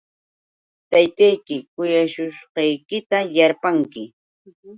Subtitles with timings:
[0.91, 4.03] Taytayki kuyashushqaykita yarpanki.